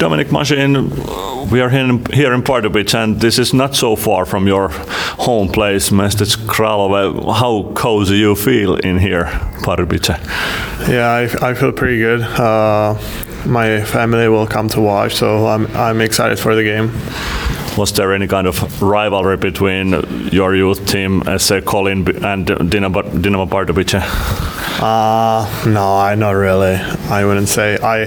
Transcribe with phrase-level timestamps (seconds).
[0.00, 2.42] Dominik Mašín, we are here in, here in
[2.94, 4.70] and this is not so far from your
[5.18, 7.36] home place, Mestic Kralove.
[7.36, 9.24] How cozy you feel in here,
[9.62, 10.18] Pardubice?
[10.88, 12.22] Yeah, I, I feel pretty good.
[12.22, 12.94] Uh,
[13.44, 16.90] my family will come to watch, so I'm, I'm excited for the game.
[17.80, 19.92] Was there any kind of rivalry between
[20.30, 24.02] your youth team, SC Kolín, and Dynamo, Dynamo Pardubice?
[24.82, 26.74] Uh, no, I not really.
[26.74, 27.78] I wouldn't say.
[27.78, 28.04] I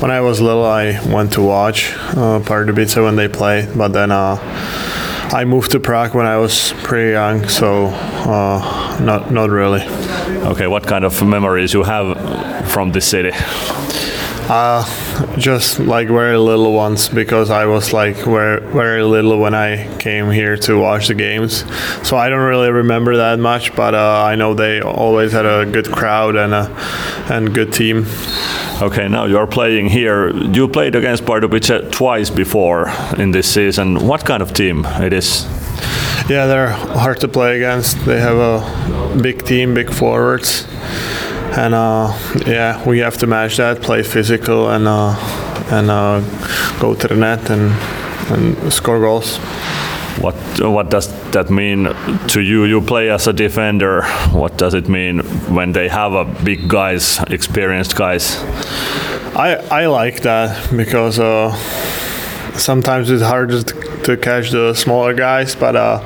[0.00, 4.10] when I was little, I went to watch uh, Pardubice when they play, but then
[4.10, 4.36] uh,
[5.32, 9.84] I moved to Prague when I was pretty young, so uh, not not really.
[10.52, 13.30] Okay, what kind of memories you have from this city?
[14.46, 14.84] Uh,
[15.38, 20.30] just like very little ones because I was like very very little when I came
[20.30, 21.64] here to watch the games,
[22.06, 23.74] so I don't really remember that much.
[23.74, 26.68] But uh, I know they always had a good crowd and a
[27.30, 28.04] and good team.
[28.82, 30.30] Okay, now you're playing here.
[30.36, 34.06] You played against Pardubice twice before in this season.
[34.06, 35.46] What kind of team it is?
[36.28, 38.04] Yeah, they're hard to play against.
[38.04, 40.66] They have a big team, big forwards
[41.56, 42.12] and uh,
[42.46, 45.14] yeah, we have to match that, play physical, and uh,
[45.70, 46.20] and uh,
[46.80, 47.72] go to the net and
[48.30, 49.38] and score goals.
[50.20, 51.84] What what does that mean
[52.28, 52.64] to you?
[52.64, 54.02] You play as a defender.
[54.32, 55.20] What does it mean
[55.54, 58.36] when they have a big guys, experienced guys?
[59.36, 61.52] I I like that because uh,
[62.56, 63.62] sometimes it's hard to,
[64.04, 66.00] to catch the smaller guys, but uh,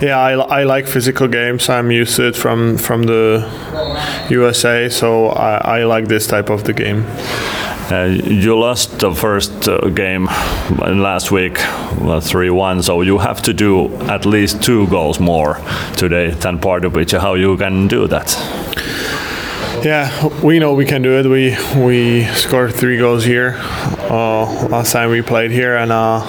[0.00, 1.68] yeah, I, I like physical games.
[1.68, 3.44] I'm used to it from from the
[4.30, 7.04] USA, so I, I like this type of the game.
[7.90, 10.26] Uh, you lost the first uh, game
[10.78, 12.20] last week, uh,
[12.52, 12.82] one.
[12.82, 15.58] So you have to do at least two goals more
[15.96, 17.20] today than Pardubice.
[17.20, 18.36] How you can do that?
[19.82, 21.26] Yeah, we know we can do it.
[21.26, 23.56] We we scored three goals here
[24.10, 26.20] uh, last time we played here, and uh,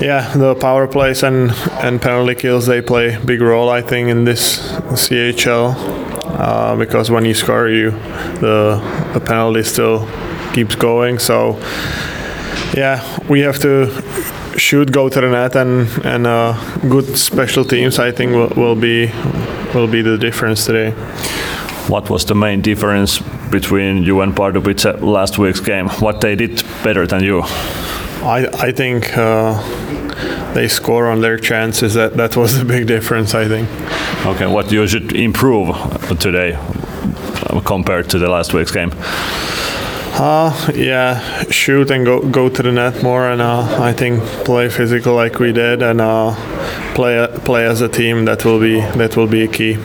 [0.00, 1.50] yeah, the power plays and
[1.82, 3.68] and penalty kills they play big role.
[3.68, 4.58] I think in this
[4.92, 5.74] CHL
[6.38, 7.90] uh, because when you score, you
[8.40, 8.80] the
[9.14, 10.06] the penalty still
[10.54, 11.18] keeps going.
[11.18, 11.58] So
[12.76, 13.90] yeah, we have to
[14.56, 16.52] shoot, go to the net, and and uh,
[16.88, 17.98] good special teams.
[17.98, 19.10] I think will, will be
[19.74, 20.94] will be the difference today.
[21.88, 23.18] What was the main difference
[23.50, 25.88] between you and Pardubice last week's game?
[26.00, 27.42] What they did better than you?
[28.22, 29.54] I I think uh,
[30.52, 31.94] they score on their chances.
[31.94, 33.34] That that was the big difference.
[33.34, 33.68] I think.
[34.26, 35.74] Okay, what you should improve
[36.18, 36.58] today
[37.64, 38.92] compared to the last week's game?
[40.20, 44.68] Uh, yeah, shoot and go go to the net more, and uh, I think play
[44.68, 46.34] physical like we did, and uh,
[46.94, 48.24] play play as a team.
[48.24, 49.78] That will be that will be a key.